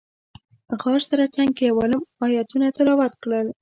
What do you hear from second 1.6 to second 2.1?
یو عالم